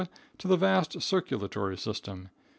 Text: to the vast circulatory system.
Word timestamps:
to 0.39 0.47
the 0.47 0.57
vast 0.57 0.99
circulatory 0.99 1.77
system. 1.77 2.29